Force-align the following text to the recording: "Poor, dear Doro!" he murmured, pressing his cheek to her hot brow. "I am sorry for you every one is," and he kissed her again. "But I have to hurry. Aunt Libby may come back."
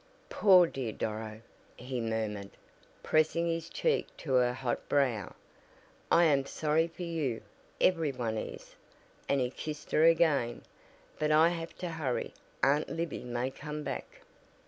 "Poor, 0.31 0.65
dear 0.65 0.91
Doro!" 0.91 1.41
he 1.75 2.01
murmured, 2.01 2.49
pressing 3.03 3.45
his 3.45 3.69
cheek 3.69 4.07
to 4.17 4.33
her 4.33 4.51
hot 4.51 4.89
brow. 4.89 5.35
"I 6.11 6.23
am 6.23 6.47
sorry 6.47 6.87
for 6.87 7.03
you 7.03 7.43
every 7.79 8.11
one 8.11 8.35
is," 8.35 8.75
and 9.29 9.39
he 9.39 9.51
kissed 9.51 9.91
her 9.91 10.05
again. 10.05 10.63
"But 11.19 11.31
I 11.31 11.49
have 11.49 11.77
to 11.77 11.89
hurry. 11.89 12.33
Aunt 12.63 12.89
Libby 12.89 13.23
may 13.23 13.51
come 13.51 13.83
back." 13.83 14.21